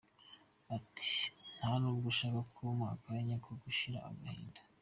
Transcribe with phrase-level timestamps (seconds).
[0.77, 1.13] Ati
[1.57, 4.59] “Ntan’ubwo ushaka kumpa akanya ko gushira agahinda.